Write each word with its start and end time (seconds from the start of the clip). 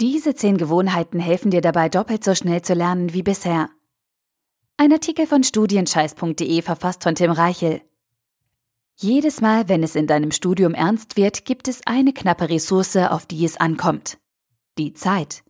Diese 0.00 0.34
zehn 0.34 0.58
Gewohnheiten 0.58 1.18
helfen 1.18 1.50
dir 1.50 1.62
dabei, 1.62 1.88
doppelt 1.88 2.22
so 2.22 2.34
schnell 2.34 2.60
zu 2.60 2.74
lernen 2.74 3.14
wie 3.14 3.22
bisher. 3.22 3.70
Ein 4.76 4.92
Artikel 4.92 5.26
von 5.26 5.42
studienscheiß.de 5.42 6.60
verfasst 6.60 7.02
von 7.02 7.14
Tim 7.14 7.30
Reichel. 7.30 7.80
Jedes 8.96 9.40
Mal, 9.40 9.70
wenn 9.70 9.82
es 9.82 9.94
in 9.94 10.06
deinem 10.06 10.32
Studium 10.32 10.74
ernst 10.74 11.16
wird, 11.16 11.46
gibt 11.46 11.66
es 11.66 11.80
eine 11.86 12.12
knappe 12.12 12.50
Ressource, 12.50 12.96
auf 12.96 13.24
die 13.24 13.42
es 13.46 13.56
ankommt. 13.56 14.18
Die 14.76 14.92
Zeit. 14.92 15.42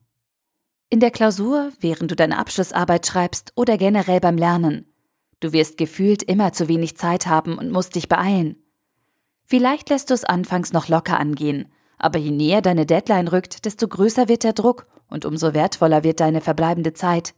In 0.91 1.01
der 1.01 1.11
Klausur, 1.11 1.73
während 1.81 2.13
du 2.13 2.15
deine 2.15 2.39
Abschlussarbeit 2.39 3.05
schreibst 3.05 3.53
oder 3.57 3.77
generell 3.77 4.21
beim 4.21 4.39
Lernen. 4.39 4.87
Du 5.41 5.53
wirst 5.53 5.77
gefühlt 5.77 6.23
immer 6.23 6.53
zu 6.53 6.69
wenig 6.69 6.97
Zeit 6.97 7.27
haben 7.27 7.59
und 7.59 7.73
musst 7.73 7.97
dich 7.97 8.09
beeilen. 8.09 8.63
Vielleicht 9.45 9.91
lässt 9.91 10.11
du 10.11 10.15
es 10.15 10.25
anfangs 10.25 10.73
noch 10.73 10.87
locker 10.87 11.19
angehen, 11.19 11.73
aber 11.99 12.19
je 12.19 12.31
näher 12.31 12.63
deine 12.63 12.87
Deadline 12.87 13.29
rückt, 13.29 13.65
desto 13.65 13.89
größer 13.89 14.29
wird 14.29 14.45
der 14.45 14.53
Druck 14.53 14.87
und 15.09 15.25
umso 15.25 15.55
wertvoller 15.55 16.05
wird 16.05 16.21
deine 16.21 16.41
verbleibende 16.41 16.93
Zeit. 16.93 17.35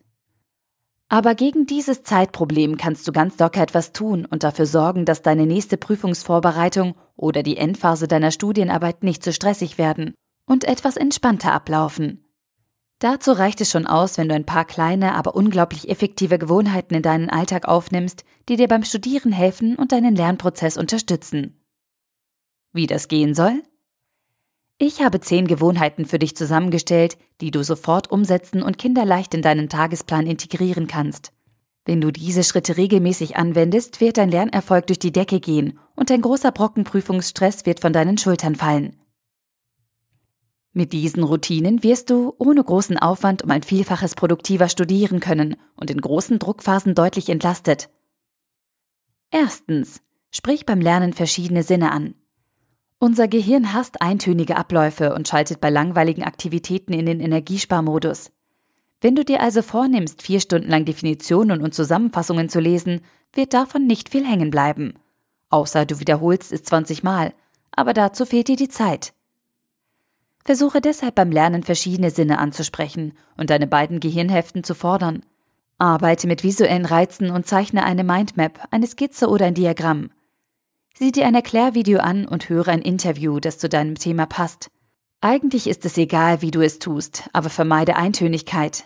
Aber 1.09 1.35
gegen 1.35 1.67
dieses 1.67 2.03
Zeitproblem 2.03 2.77
kannst 2.77 3.09
du 3.09 3.13
ganz 3.13 3.39
locker 3.39 3.63
etwas 3.63 3.93
tun 3.93 4.27
und 4.27 4.43
dafür 4.43 4.67
sorgen, 4.67 5.07
dass 5.07 5.23
deine 5.23 5.47
nächste 5.47 5.79
Prüfungsvorbereitung 5.79 6.95
oder 7.17 7.43
die 7.43 7.57
Endphase 7.57 8.09
deiner 8.09 8.31
Studienarbeit 8.31 9.03
nicht 9.03 9.25
zu 9.25 9.33
stressig 9.33 9.79
werden 9.79 10.15
und 10.45 10.65
etwas 10.65 10.97
entspannter 10.97 11.53
ablaufen. 11.53 12.25
Dazu 12.99 13.33
reicht 13.33 13.61
es 13.61 13.71
schon 13.71 13.87
aus, 13.87 14.19
wenn 14.19 14.29
du 14.29 14.35
ein 14.35 14.45
paar 14.45 14.65
kleine, 14.65 15.15
aber 15.15 15.35
unglaublich 15.35 15.89
effektive 15.89 16.39
Gewohnheiten 16.39 16.95
in 16.95 17.03
deinen 17.03 17.31
Alltag 17.31 17.67
aufnimmst, 17.67 18.25
die 18.49 18.57
dir 18.57 18.67
beim 18.67 18.83
Studieren 18.83 19.33
helfen 19.33 19.77
und 19.77 19.93
deinen 19.93 20.17
Lernprozess 20.17 20.77
unterstützen. 20.77 21.65
Wie 22.73 22.87
das 22.87 23.09
gehen 23.09 23.35
soll? 23.35 23.63
Ich 24.81 25.03
habe 25.03 25.21
zehn 25.21 25.49
Gewohnheiten 25.49 26.05
für 26.05 26.21
dich 26.21 26.37
zusammengestellt, 26.37 27.19
die 27.41 27.51
du 27.51 27.65
sofort 27.65 28.13
umsetzen 28.13 28.63
und 28.63 28.79
kinderleicht 28.79 29.35
in 29.35 29.43
deinen 29.43 29.69
Tagesplan 29.69 30.27
integrieren 30.27 30.87
kannst. 30.87 31.33
Wenn 31.85 32.01
du 32.01 32.13
diese 32.13 32.45
Schritte 32.45 32.77
regelmäßig 32.77 33.37
anwendest, 33.37 34.01
wird 34.01 34.19
dein 34.19 34.31
Lernerfolg 34.31 34.87
durch 34.87 35.01
die 35.01 35.11
Decke 35.11 35.41
gehen 35.41 35.79
und 35.97 36.13
ein 36.13 36.21
großer 36.21 36.53
Brocken 36.53 36.85
Prüfungsstress 36.85 37.67
wird 37.67 37.81
von 37.81 37.93
deinen 37.93 38.19
Schultern 38.19 38.55
fallen. 38.55 38.97
Mit 40.73 40.93
diesen 40.93 41.25
Routinen 41.25 41.83
wirst 41.83 42.11
du 42.11 42.35
ohne 42.39 42.63
großen 42.63 42.99
Aufwand 42.99 43.43
um 43.43 43.51
ein 43.51 43.65
Vielfaches 43.65 44.15
produktiver 44.15 44.69
studieren 44.69 45.19
können 45.19 45.57
und 45.75 45.91
in 45.91 46.01
großen 46.01 46.39
Druckphasen 46.39 46.95
deutlich 46.95 47.31
entlastet. 47.31 47.89
Erstens. 49.33 50.03
Sprich 50.31 50.67
beim 50.67 50.81
Lernen 50.81 51.15
verschiedene 51.15 51.63
Sinne 51.63 51.91
an. 51.91 52.15
Unser 53.01 53.29
Gehirn 53.29 53.73
hasst 53.75 54.03
eintönige 54.03 54.57
Abläufe 54.57 55.15
und 55.15 55.29
schaltet 55.29 55.61
bei 55.61 55.71
langweiligen 55.71 56.25
Aktivitäten 56.25 56.93
in 56.93 57.07
den 57.07 57.21
Energiesparmodus. 57.21 58.33
Wenn 59.01 59.15
du 59.15 59.25
dir 59.25 59.41
also 59.41 59.63
vornimmst, 59.63 60.23
vier 60.23 60.41
Stunden 60.41 60.69
lang 60.69 60.85
Definitionen 60.85 61.63
und 61.63 61.75
Zusammenfassungen 61.75 62.49
zu 62.49 62.59
lesen, 62.59 63.03
wird 63.33 63.55
davon 63.55 63.87
nicht 63.87 64.09
viel 64.09 64.27
hängen 64.27 64.51
bleiben. 64.51 64.95
Außer 65.49 65.87
du 65.87 66.01
wiederholst 66.01 66.53
es 66.53 66.65
20 66.65 67.05
Mal, 67.05 67.33
aber 67.71 67.95
dazu 67.95 68.27
fehlt 68.27 68.49
dir 68.49 68.57
die 68.57 68.69
Zeit. 68.69 69.13
Versuche 70.45 70.81
deshalb 70.81 71.15
beim 71.15 71.31
Lernen 71.31 71.63
verschiedene 71.63 72.11
Sinne 72.11 72.39
anzusprechen 72.39 73.13
und 73.37 73.51
deine 73.51 73.69
beiden 73.69 74.01
Gehirnhälften 74.01 74.65
zu 74.65 74.75
fordern. 74.75 75.23
Arbeite 75.79 76.27
mit 76.27 76.43
visuellen 76.43 76.87
Reizen 76.87 77.31
und 77.31 77.47
zeichne 77.47 77.85
eine 77.85 78.03
Mindmap, 78.03 78.67
eine 78.73 78.89
Skizze 78.89 79.29
oder 79.29 79.47
ein 79.47 79.55
Diagramm. 79.55 80.11
Sieh 81.01 81.13
dir 81.13 81.29
ein 81.29 81.37
Erklärvideo 81.37 82.01
an 82.01 82.27
und 82.27 82.49
höre 82.49 82.67
ein 82.67 82.83
Interview, 82.83 83.39
das 83.39 83.57
zu 83.57 83.69
deinem 83.69 83.95
Thema 83.95 84.27
passt. 84.27 84.69
Eigentlich 85.21 85.69
ist 85.69 85.85
es 85.85 85.97
egal, 85.97 86.43
wie 86.43 86.51
du 86.51 86.61
es 86.61 86.81
tust, 86.81 87.31
aber 87.33 87.51
vermeide 87.51 87.95
Eintönigkeit. 87.95 88.83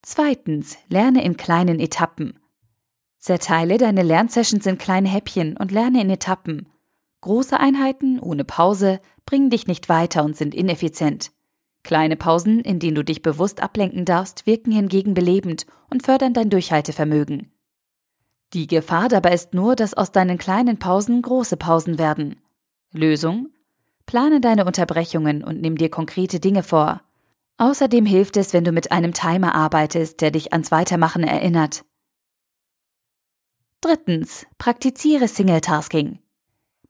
Zweitens, 0.00 0.78
lerne 0.88 1.22
in 1.22 1.36
kleinen 1.36 1.78
Etappen. 1.80 2.38
Zerteile 3.18 3.76
deine 3.76 4.02
Lernsessions 4.02 4.64
in 4.64 4.78
kleine 4.78 5.10
Häppchen 5.10 5.58
und 5.58 5.70
lerne 5.70 6.00
in 6.00 6.08
Etappen. 6.08 6.70
Große 7.20 7.60
Einheiten 7.60 8.18
ohne 8.20 8.44
Pause 8.44 9.02
bringen 9.26 9.50
dich 9.50 9.66
nicht 9.66 9.90
weiter 9.90 10.24
und 10.24 10.34
sind 10.34 10.54
ineffizient. 10.54 11.30
Kleine 11.82 12.16
Pausen, 12.16 12.60
in 12.60 12.78
denen 12.78 12.94
du 12.94 13.04
dich 13.04 13.20
bewusst 13.20 13.62
ablenken 13.62 14.06
darfst, 14.06 14.46
wirken 14.46 14.72
hingegen 14.72 15.12
belebend 15.12 15.66
und 15.90 16.04
fördern 16.04 16.32
dein 16.32 16.48
Durchhaltevermögen. 16.48 17.52
Die 18.52 18.66
Gefahr 18.66 19.08
dabei 19.08 19.32
ist 19.32 19.54
nur, 19.54 19.76
dass 19.76 19.94
aus 19.94 20.10
deinen 20.10 20.36
kleinen 20.36 20.78
Pausen 20.78 21.22
große 21.22 21.56
Pausen 21.56 21.98
werden. 21.98 22.40
Lösung? 22.92 23.50
Plane 24.06 24.40
deine 24.40 24.64
Unterbrechungen 24.64 25.44
und 25.44 25.60
nimm 25.60 25.76
dir 25.76 25.88
konkrete 25.88 26.40
Dinge 26.40 26.64
vor. 26.64 27.00
Außerdem 27.58 28.06
hilft 28.06 28.36
es, 28.36 28.52
wenn 28.52 28.64
du 28.64 28.72
mit 28.72 28.90
einem 28.90 29.12
Timer 29.12 29.54
arbeitest, 29.54 30.20
der 30.20 30.32
dich 30.32 30.52
ans 30.52 30.72
Weitermachen 30.72 31.22
erinnert. 31.22 31.84
Drittens. 33.80 34.46
Praktiziere 34.58 35.28
Singletasking. 35.28 36.18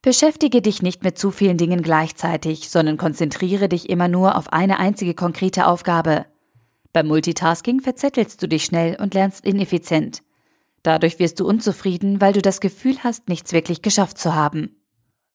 Beschäftige 0.00 0.62
dich 0.62 0.81
nicht 0.81 1.04
mit 1.04 1.19
zu 1.19 1.31
vielen 1.31 1.59
Dingen 1.59 1.82
gleichzeitig, 1.82 2.71
sondern 2.71 2.97
konzentriere 2.97 3.69
dich 3.69 3.91
immer 3.91 4.09
nur 4.09 4.38
auf 4.38 4.50
eine 4.53 4.78
einzige 4.78 5.12
konkrete 5.12 5.66
Aufgabe. 5.66 6.25
Beim 6.94 7.06
Multitasking 7.06 7.81
verzettelst 7.81 8.42
du 8.42 8.48
dich 8.48 8.65
schnell 8.65 8.97
und 8.98 9.12
lernst 9.12 9.44
ineffizient. 9.44 10.22
Dadurch 10.83 11.19
wirst 11.19 11.41
du 11.41 11.47
unzufrieden, 11.47 12.21
weil 12.21 12.33
du 12.33 12.43
das 12.43 12.61
Gefühl 12.61 12.99
hast, 13.05 13.29
nichts 13.29 13.53
wirklich 13.53 13.83
geschafft 13.83 14.19
zu 14.19 14.35
haben. 14.35 14.77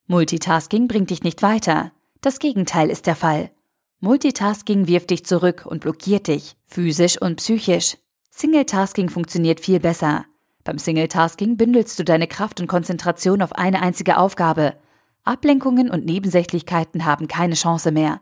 Multitasking 0.08 0.88
bringt 0.88 1.10
dich 1.10 1.24
nicht 1.24 1.42
weiter. 1.42 1.92
Das 2.22 2.40
Gegenteil 2.40 2.90
ist 2.90 3.06
der 3.06 3.16
Fall. 3.16 3.52
Multitasking 4.00 4.88
wirft 4.88 5.12
dich 5.12 5.26
zurück 5.26 5.66
und 5.66 5.82
blockiert 5.82 6.28
dich, 6.28 6.56
physisch 6.66 7.22
und 7.22 7.38
psychisch. 7.38 7.98
Singletasking 8.32 9.10
funktioniert 9.10 9.60
viel 9.60 9.80
besser. 9.80 10.26
Beim 10.64 10.78
Singletasking 10.78 11.58
bündelst 11.58 11.98
du 12.00 12.04
deine 12.04 12.28
Kraft 12.28 12.60
und 12.60 12.68
Konzentration 12.68 13.42
auf 13.42 13.54
eine 13.54 13.82
einzige 13.82 14.18
Aufgabe. 14.18 14.76
Ablenkungen 15.24 15.90
und 15.90 16.06
Nebensächlichkeiten 16.06 17.06
haben 17.06 17.28
keine 17.28 17.56
Chance 17.56 17.92
mehr. 17.92 18.22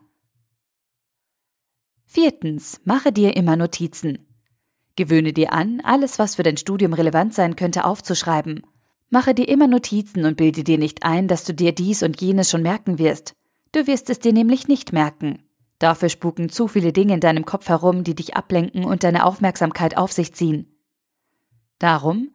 Viertens, 2.06 2.79
mache 2.85 3.12
dir 3.12 3.35
immer 3.35 3.56
Notizen. 3.56 4.22
Gewöhne 4.95 5.33
dir 5.33 5.53
an, 5.53 5.81
alles, 5.83 6.19
was 6.19 6.35
für 6.35 6.43
dein 6.43 6.57
Studium 6.57 6.93
relevant 6.93 7.33
sein 7.33 7.55
könnte, 7.55 7.85
aufzuschreiben. 7.85 8.63
Mache 9.09 9.33
dir 9.33 9.47
immer 9.47 9.67
Notizen 9.67 10.25
und 10.25 10.37
bilde 10.37 10.63
dir 10.63 10.77
nicht 10.77 11.03
ein, 11.03 11.27
dass 11.27 11.43
du 11.43 11.53
dir 11.53 11.71
dies 11.71 12.03
und 12.03 12.19
jenes 12.21 12.49
schon 12.49 12.61
merken 12.61 12.99
wirst. 12.99 13.35
Du 13.71 13.87
wirst 13.87 14.09
es 14.09 14.19
dir 14.19 14.33
nämlich 14.33 14.67
nicht 14.67 14.93
merken. 14.93 15.43
Dafür 15.79 16.09
spuken 16.09 16.49
zu 16.49 16.67
viele 16.67 16.93
Dinge 16.93 17.15
in 17.15 17.19
deinem 17.19 17.45
Kopf 17.45 17.69
herum, 17.69 18.03
die 18.03 18.15
dich 18.15 18.35
ablenken 18.35 18.85
und 18.85 19.03
deine 19.03 19.25
Aufmerksamkeit 19.25 19.97
auf 19.97 20.11
sich 20.11 20.33
ziehen. 20.33 20.73
Darum, 21.79 22.29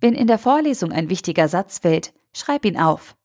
wenn 0.00 0.14
in 0.14 0.26
der 0.26 0.38
Vorlesung 0.38 0.90
ein 0.92 1.08
wichtiger 1.08 1.46
Satz 1.46 1.78
fällt, 1.78 2.12
schreib 2.32 2.64
ihn 2.64 2.76
auf. 2.76 3.16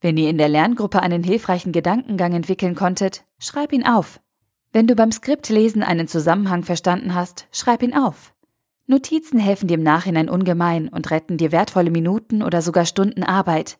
Wenn 0.00 0.16
ihr 0.16 0.30
in 0.30 0.38
der 0.38 0.48
Lerngruppe 0.48 1.02
einen 1.02 1.24
hilfreichen 1.24 1.72
Gedankengang 1.72 2.34
entwickeln 2.34 2.74
konntet, 2.74 3.24
schreib 3.38 3.72
ihn 3.72 3.84
auf. 3.84 4.20
Wenn 4.72 4.86
du 4.86 4.94
beim 4.94 5.10
Skriptlesen 5.10 5.82
einen 5.82 6.06
Zusammenhang 6.06 6.62
verstanden 6.62 7.14
hast, 7.14 7.46
schreib 7.50 7.82
ihn 7.82 7.94
auf. 7.94 8.34
Notizen 8.86 9.38
helfen 9.38 9.66
dir 9.66 9.74
im 9.74 9.82
Nachhinein 9.82 10.28
ungemein 10.28 10.88
und 10.88 11.10
retten 11.10 11.36
dir 11.36 11.52
wertvolle 11.52 11.90
Minuten 11.90 12.42
oder 12.42 12.62
sogar 12.62 12.86
Stunden 12.86 13.24
Arbeit. 13.24 13.78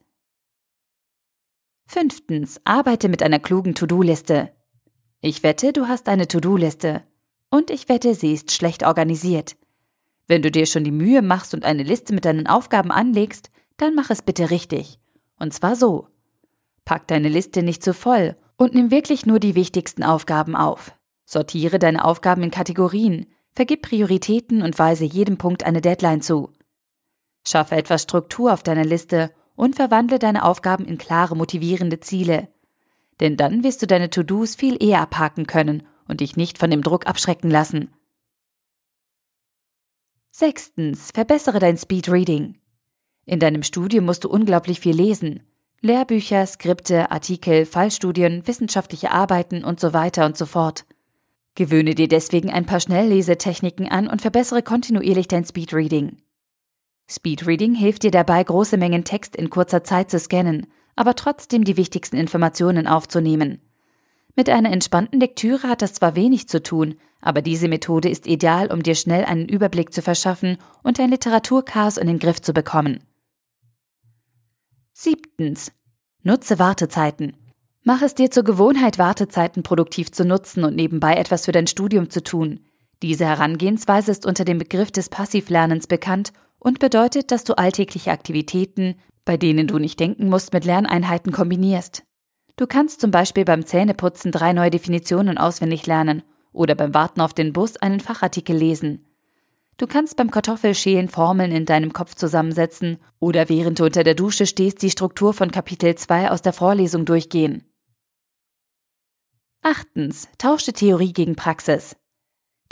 Fünftens, 1.87 2.61
arbeite 2.65 3.09
mit 3.09 3.23
einer 3.23 3.39
klugen 3.39 3.75
To-Do-Liste. 3.75 4.53
Ich 5.21 5.43
wette, 5.43 5.73
du 5.73 5.87
hast 5.89 6.09
eine 6.09 6.29
To-Do-Liste. 6.29 7.03
Und 7.51 7.71
ich 7.71 7.89
wette, 7.89 8.15
sie 8.15 8.33
ist 8.33 8.53
schlecht 8.53 8.85
organisiert. 8.85 9.57
Wenn 10.27 10.43
du 10.43 10.51
dir 10.51 10.67
schon 10.67 10.85
die 10.85 10.93
Mühe 10.93 11.23
machst 11.23 11.55
und 11.55 11.65
eine 11.65 11.83
Liste 11.83 12.15
mit 12.15 12.25
deinen 12.25 12.47
Aufgaben 12.47 12.93
anlegst, 12.93 13.51
dann 13.77 13.95
mach 13.95 14.11
es 14.11 14.23
bitte 14.23 14.51
richtig. 14.51 15.01
Und 15.39 15.53
zwar 15.53 15.75
so. 15.75 16.07
Pack 16.85 17.09
deine 17.09 17.29
Liste 17.29 17.63
nicht 17.63 17.83
zu 17.83 17.95
voll 17.95 18.37
und 18.61 18.75
nimm 18.75 18.91
wirklich 18.91 19.25
nur 19.25 19.41
die 19.41 19.55
wichtigsten 19.55 20.03
Aufgaben 20.03 20.55
auf. 20.55 20.95
Sortiere 21.25 21.79
deine 21.79 22.05
Aufgaben 22.05 22.43
in 22.43 22.51
Kategorien, 22.51 23.25
vergib 23.55 23.81
Prioritäten 23.81 24.61
und 24.61 24.79
weise 24.79 25.07
jedem 25.07 25.39
Punkt 25.39 25.65
eine 25.65 25.81
Deadline 25.81 26.21
zu. 26.21 26.53
Schaffe 27.43 27.77
etwas 27.77 28.03
Struktur 28.03 28.53
auf 28.53 28.63
deiner 28.63 28.85
Liste 28.85 29.33
und 29.57 29.77
verwandle 29.77 30.19
deine 30.19 30.45
Aufgaben 30.45 30.85
in 30.85 30.99
klare, 30.99 31.37
motivierende 31.37 32.01
Ziele. 32.01 32.49
Denn 33.21 33.39
dann 33.39 33.65
wirst 33.65 33.81
du 33.81 33.87
deine 33.87 34.11
To-Dos 34.11 34.57
viel 34.57 34.77
eher 34.83 35.01
abhaken 35.01 35.47
können 35.47 35.87
und 36.07 36.21
dich 36.21 36.37
nicht 36.37 36.59
von 36.59 36.71
dem 36.71 36.83
Druck 36.83 37.07
abschrecken 37.07 37.51
lassen. 37.51 37.95
Sechstens, 40.33 41.13
verbessere 41.13 41.61
dein 41.61 41.79
Speed 41.79 42.11
Reading. 42.11 42.59
In 43.25 43.41
deinem 43.41 43.63
Studium 43.63 44.05
musst 44.05 44.25
du 44.25 44.29
unglaublich 44.29 44.81
viel 44.81 44.95
lesen. 44.95 45.50
Lehrbücher, 45.83 46.45
Skripte, 46.47 47.11
Artikel, 47.11 47.65
Fallstudien, 47.65 48.47
wissenschaftliche 48.47 49.13
Arbeiten 49.13 49.65
und 49.65 49.81
so 49.81 49.95
weiter 49.95 50.27
und 50.27 50.37
so 50.37 50.45
fort. 50.45 50.85
Gewöhne 51.55 51.95
dir 51.95 52.07
deswegen 52.07 52.51
ein 52.51 52.67
paar 52.67 52.81
Schnelllesetechniken 52.81 53.89
an 53.89 54.07
und 54.07 54.21
verbessere 54.21 54.63
kontinuierlich 54.63 55.27
dein 55.27 55.47
Speedreading. 55.47 56.19
Speedreading 57.09 57.75
hilft 57.75 58.03
dir 58.03 58.11
dabei, 58.11 58.45
große 58.45 58.77
Mengen 58.77 59.05
Text 59.05 59.35
in 59.35 59.49
kurzer 59.49 59.83
Zeit 59.83 60.11
zu 60.11 60.19
scannen, 60.19 60.67
aber 60.97 61.17
trotzdem 61.17 61.65
die 61.65 61.79
wichtigsten 61.79 62.17
Informationen 62.17 62.87
aufzunehmen. 62.87 63.63
Mit 64.37 64.51
einer 64.51 64.71
entspannten 64.71 65.19
Lektüre 65.19 65.67
hat 65.69 65.81
das 65.81 65.95
zwar 65.95 66.15
wenig 66.15 66.47
zu 66.47 66.63
tun, 66.63 66.97
aber 67.23 67.41
diese 67.41 67.69
Methode 67.69 68.11
ist 68.11 68.27
ideal, 68.27 68.71
um 68.71 68.83
dir 68.83 68.95
schnell 68.95 69.25
einen 69.25 69.49
Überblick 69.49 69.95
zu 69.95 70.03
verschaffen 70.03 70.59
und 70.83 70.99
dein 70.99 71.11
Literaturchaos 71.11 71.97
in 71.97 72.07
den 72.07 72.19
Griff 72.19 72.43
zu 72.43 72.53
bekommen. 72.53 73.01
Siebtens. 75.03 75.73
Nutze 76.25 76.59
Wartezeiten. 76.59 77.35
Mach 77.85 78.03
es 78.03 78.15
dir 78.15 78.31
zur 78.31 78.45
Gewohnheit, 78.45 78.99
Wartezeiten 78.99 79.63
produktiv 79.63 80.13
zu 80.13 80.27
nutzen 80.27 80.63
und 80.63 80.77
nebenbei 80.77 81.15
etwas 81.15 81.47
für 81.47 81.53
dein 81.53 81.67
Studium 81.67 82.11
zu 82.11 82.23
tun. 82.23 82.61
Diese 83.01 83.25
Herangehensweise 83.25 84.11
ist 84.11 84.27
unter 84.27 84.45
dem 84.45 84.59
Begriff 84.59 84.91
des 84.91 85.09
Passivlernens 85.09 85.87
bekannt 85.87 86.35
und 86.59 86.81
bedeutet, 86.81 87.31
dass 87.31 87.45
du 87.45 87.55
alltägliche 87.55 88.11
Aktivitäten, 88.11 88.97
bei 89.25 89.39
denen 89.39 89.69
du 89.69 89.79
nicht 89.79 89.99
denken 89.99 90.29
musst, 90.29 90.53
mit 90.53 90.67
Lerneinheiten 90.67 91.33
kombinierst. 91.33 92.03
Du 92.57 92.67
kannst 92.67 93.01
zum 93.01 93.11
Beispiel 93.11 93.47
beim 93.47 93.65
Zähneputzen 93.65 94.33
drei 94.33 94.53
neue 94.53 94.71
Definitionen 94.71 95.39
auswendig 95.39 95.87
lernen 95.87 96.25
oder 96.53 96.75
beim 96.75 96.93
Warten 96.93 97.23
auf 97.23 97.33
den 97.33 97.55
Bus 97.55 97.79
einen 97.79 98.01
Fachartikel 98.01 98.55
lesen. 98.55 99.10
Du 99.81 99.87
kannst 99.87 100.19
beim 100.19 100.31
Kartoffelschälen 100.31 101.09
Formeln 101.09 101.53
in 101.53 101.65
deinem 101.65 101.95
Kopf 101.95 102.15
zusammensetzen 102.15 102.99
oder 103.19 103.49
während 103.49 103.79
du 103.79 103.87
unter 103.87 104.05
der 104.05 104.15
Dusche 104.15 104.45
stehst, 104.45 104.83
die 104.83 104.91
Struktur 104.91 105.33
von 105.33 105.51
Kapitel 105.51 105.95
2 105.95 106.31
aus 106.31 106.43
der 106.43 106.53
Vorlesung 106.53 107.07
durchgehen. 107.07 107.65
Achtens. 109.63 110.29
Tausche 110.37 110.75
Theorie 110.75 111.15
gegen 111.15 111.35
Praxis. 111.35 111.97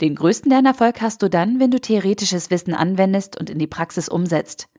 Den 0.01 0.13
größten 0.13 0.51
Lernerfolg 0.51 1.01
hast 1.01 1.23
du 1.23 1.31
dann, 1.31 1.59
wenn 1.59 1.71
du 1.71 1.81
theoretisches 1.81 2.51
Wissen 2.51 2.75
anwendest 2.75 3.39
und 3.39 3.49
in 3.49 3.57
die 3.57 3.65
Praxis 3.65 4.07
umsetzt. 4.07 4.69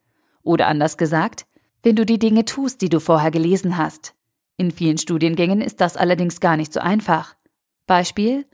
Oder 0.44 0.68
anders 0.68 0.96
gesagt, 0.96 1.46
wenn 1.82 1.96
du 1.96 2.06
die 2.06 2.20
Dinge 2.20 2.44
tust, 2.44 2.80
die 2.80 2.90
du 2.90 3.00
vorher 3.00 3.32
gelesen 3.32 3.76
hast. 3.76 4.14
In 4.56 4.70
vielen 4.70 4.98
Studiengängen 4.98 5.60
ist 5.60 5.80
das 5.80 5.96
allerdings 5.96 6.38
gar 6.38 6.56
nicht 6.56 6.72
so 6.72 6.78
einfach. 6.78 7.34
Beispiel 7.88 8.46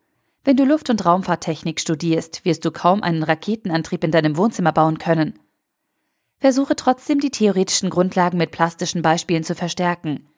wenn 0.47 0.57
du 0.57 0.65
Luft- 0.65 0.91
und 0.91 1.05
Raumfahrttechnik 1.05 1.81
studierst, 1.81 2.45
wirst 2.45 2.65
du 2.65 2.71
kaum 2.71 3.03
einen 3.03 3.25
Raketenantrieb 3.25 4.05
in 4.05 4.13
deinem 4.13 4.37
Wohnzimmer 4.37 4.71
bauen 4.71 4.99
können. 4.99 5.41
Versuche 6.39 6.77
trotzdem 6.77 7.19
die 7.19 7.33
theoretischen 7.33 7.91
Grundlagen 7.91 8.39
mit 8.39 8.53
plastischen 8.53 9.03
Beispielen 9.03 9.43
zu 9.43 9.57
verstärken. 9.57 10.29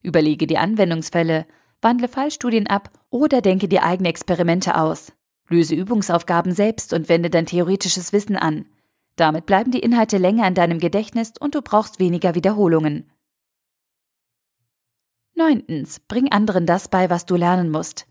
Überlege 0.00 0.46
die 0.46 0.58
Anwendungsfälle, 0.58 1.44
wandle 1.82 2.06
Fallstudien 2.06 2.68
ab 2.68 2.90
oder 3.10 3.40
denke 3.40 3.66
dir 3.66 3.82
eigene 3.82 4.10
Experimente 4.10 4.76
aus. 4.76 5.12
Löse 5.48 5.74
Übungsaufgaben 5.74 6.52
selbst 6.52 6.92
und 6.92 7.08
wende 7.08 7.28
dein 7.28 7.46
theoretisches 7.46 8.12
Wissen 8.12 8.36
an. 8.36 8.66
Damit 9.16 9.46
bleiben 9.46 9.72
die 9.72 9.80
Inhalte 9.80 10.18
länger 10.18 10.46
in 10.46 10.54
deinem 10.54 10.78
Gedächtnis 10.78 11.32
und 11.40 11.56
du 11.56 11.62
brauchst 11.62 11.98
weniger 11.98 12.36
Wiederholungen. 12.36 13.10
9. 15.34 15.88
Bring 16.06 16.30
anderen 16.30 16.64
das 16.64 16.86
bei, 16.86 17.10
was 17.10 17.26
du 17.26 17.34
lernen 17.34 17.70
musst. 17.70 18.07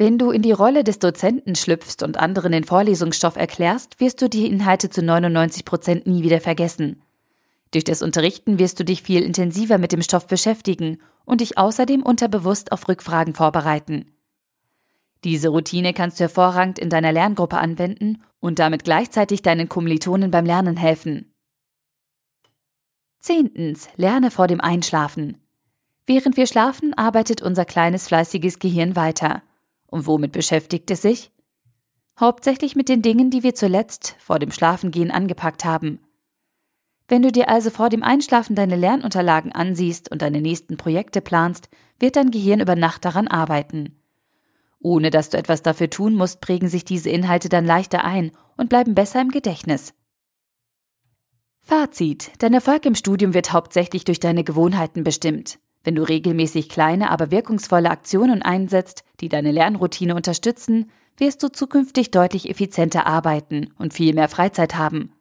Wenn 0.00 0.16
du 0.16 0.30
in 0.30 0.40
die 0.40 0.52
Rolle 0.52 0.82
des 0.82 0.98
Dozenten 0.98 1.56
schlüpfst 1.56 2.02
und 2.02 2.16
anderen 2.16 2.52
den 2.52 2.64
Vorlesungsstoff 2.64 3.36
erklärst, 3.36 4.00
wirst 4.00 4.22
du 4.22 4.30
die 4.30 4.46
Inhalte 4.46 4.88
zu 4.88 5.02
99 5.02 5.66
Prozent 5.66 6.06
nie 6.06 6.22
wieder 6.22 6.40
vergessen. 6.40 7.02
Durch 7.70 7.84
das 7.84 8.00
Unterrichten 8.00 8.58
wirst 8.58 8.80
du 8.80 8.84
dich 8.86 9.02
viel 9.02 9.22
intensiver 9.22 9.76
mit 9.76 9.92
dem 9.92 10.00
Stoff 10.00 10.26
beschäftigen 10.26 11.02
und 11.26 11.42
dich 11.42 11.58
außerdem 11.58 12.02
unterbewusst 12.02 12.72
auf 12.72 12.88
Rückfragen 12.88 13.34
vorbereiten. 13.34 14.06
Diese 15.22 15.50
Routine 15.50 15.92
kannst 15.92 16.18
du 16.18 16.24
hervorragend 16.24 16.78
in 16.78 16.88
deiner 16.88 17.12
Lerngruppe 17.12 17.58
anwenden 17.58 18.22
und 18.40 18.58
damit 18.58 18.84
gleichzeitig 18.84 19.42
deinen 19.42 19.68
Kommilitonen 19.68 20.30
beim 20.30 20.46
Lernen 20.46 20.78
helfen. 20.78 21.34
Zehntens. 23.18 23.90
Lerne 23.96 24.30
vor 24.30 24.46
dem 24.46 24.62
Einschlafen. 24.62 25.36
Während 26.06 26.38
wir 26.38 26.46
schlafen, 26.46 26.94
arbeitet 26.94 27.42
unser 27.42 27.66
kleines 27.66 28.08
fleißiges 28.08 28.60
Gehirn 28.60 28.96
weiter. 28.96 29.42
Und 29.90 30.06
womit 30.06 30.32
beschäftigt 30.32 30.90
es 30.90 31.02
sich? 31.02 31.30
Hauptsächlich 32.18 32.76
mit 32.76 32.88
den 32.88 33.02
Dingen, 33.02 33.30
die 33.30 33.42
wir 33.42 33.54
zuletzt 33.54 34.16
vor 34.18 34.38
dem 34.38 34.50
Schlafengehen 34.50 35.10
angepackt 35.10 35.64
haben. 35.64 36.00
Wenn 37.08 37.22
du 37.22 37.32
dir 37.32 37.48
also 37.48 37.70
vor 37.70 37.88
dem 37.88 38.04
Einschlafen 38.04 38.54
deine 38.54 38.76
Lernunterlagen 38.76 39.50
ansiehst 39.52 40.12
und 40.12 40.22
deine 40.22 40.40
nächsten 40.40 40.76
Projekte 40.76 41.20
planst, 41.20 41.68
wird 41.98 42.14
dein 42.14 42.30
Gehirn 42.30 42.60
über 42.60 42.76
Nacht 42.76 43.04
daran 43.04 43.26
arbeiten. 43.26 43.96
Ohne 44.78 45.10
dass 45.10 45.28
du 45.28 45.36
etwas 45.36 45.62
dafür 45.62 45.90
tun 45.90 46.14
musst, 46.14 46.40
prägen 46.40 46.68
sich 46.68 46.84
diese 46.84 47.10
Inhalte 47.10 47.48
dann 47.48 47.66
leichter 47.66 48.04
ein 48.04 48.30
und 48.56 48.68
bleiben 48.68 48.94
besser 48.94 49.20
im 49.20 49.30
Gedächtnis. 49.30 49.92
Fazit. 51.62 52.30
Dein 52.38 52.54
Erfolg 52.54 52.86
im 52.86 52.94
Studium 52.94 53.34
wird 53.34 53.52
hauptsächlich 53.52 54.04
durch 54.04 54.20
deine 54.20 54.44
Gewohnheiten 54.44 55.04
bestimmt. 55.04 55.58
Wenn 55.82 55.94
du 55.94 56.02
regelmäßig 56.02 56.68
kleine, 56.68 57.10
aber 57.10 57.30
wirkungsvolle 57.30 57.90
Aktionen 57.90 58.42
einsetzt, 58.42 59.04
die 59.20 59.28
deine 59.28 59.52
Lernroutine 59.52 60.14
unterstützen, 60.14 60.90
wirst 61.16 61.42
du 61.42 61.48
zukünftig 61.48 62.10
deutlich 62.10 62.48
effizienter 62.48 63.06
arbeiten 63.06 63.72
und 63.78 63.94
viel 63.94 64.14
mehr 64.14 64.28
Freizeit 64.28 64.76
haben. 64.76 65.12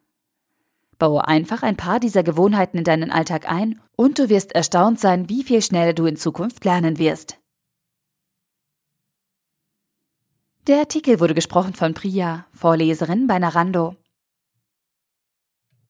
Baue 0.97 1.27
einfach 1.27 1.63
ein 1.63 1.77
paar 1.77 1.99
dieser 1.99 2.23
Gewohnheiten 2.23 2.77
in 2.77 2.83
deinen 2.83 3.09
Alltag 3.09 3.49
ein 3.49 3.79
und 3.95 4.19
du 4.19 4.27
wirst 4.29 4.53
erstaunt 4.53 4.99
sein, 4.99 5.29
wie 5.29 5.43
viel 5.43 5.61
schneller 5.61 5.93
du 5.93 6.05
in 6.05 6.17
Zukunft 6.17 6.65
lernen 6.65 6.97
wirst. 6.99 7.37
Der 10.67 10.79
Artikel 10.79 11.21
wurde 11.21 11.33
gesprochen 11.33 11.73
von 11.73 11.93
Priya, 11.93 12.45
Vorleserin 12.51 13.27
bei 13.27 13.39
Narando. 13.39 13.95